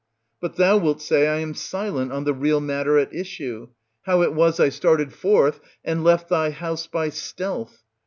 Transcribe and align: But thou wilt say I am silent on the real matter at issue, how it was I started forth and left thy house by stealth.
But 0.39 0.55
thou 0.55 0.77
wilt 0.77 0.99
say 0.99 1.27
I 1.27 1.37
am 1.41 1.53
silent 1.53 2.11
on 2.11 2.23
the 2.23 2.33
real 2.33 2.59
matter 2.59 2.97
at 2.97 3.13
issue, 3.13 3.67
how 4.07 4.23
it 4.23 4.33
was 4.33 4.59
I 4.59 4.69
started 4.69 5.13
forth 5.13 5.59
and 5.85 6.03
left 6.03 6.27
thy 6.27 6.49
house 6.49 6.87
by 6.87 7.09
stealth. 7.09 7.83